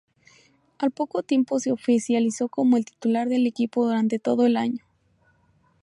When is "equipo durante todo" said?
3.45-4.47